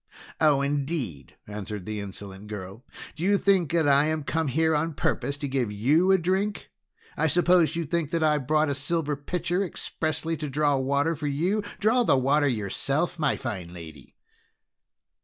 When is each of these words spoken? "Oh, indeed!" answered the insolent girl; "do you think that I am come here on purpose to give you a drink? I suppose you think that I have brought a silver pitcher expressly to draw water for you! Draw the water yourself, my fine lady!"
"Oh, 0.39 0.63
indeed!" 0.63 1.35
answered 1.45 1.85
the 1.85 1.99
insolent 1.99 2.47
girl; 2.47 2.83
"do 3.15 3.21
you 3.21 3.37
think 3.37 3.71
that 3.73 3.87
I 3.87 4.05
am 4.05 4.23
come 4.23 4.47
here 4.47 4.73
on 4.73 4.95
purpose 4.95 5.37
to 5.37 5.47
give 5.47 5.71
you 5.71 6.11
a 6.11 6.17
drink? 6.17 6.71
I 7.15 7.27
suppose 7.27 7.75
you 7.75 7.85
think 7.85 8.09
that 8.09 8.23
I 8.23 8.31
have 8.31 8.47
brought 8.47 8.67
a 8.71 8.73
silver 8.73 9.15
pitcher 9.15 9.63
expressly 9.63 10.35
to 10.37 10.49
draw 10.49 10.75
water 10.77 11.15
for 11.15 11.27
you! 11.27 11.61
Draw 11.79 12.01
the 12.01 12.17
water 12.17 12.47
yourself, 12.47 13.19
my 13.19 13.37
fine 13.37 13.71
lady!" 13.71 14.15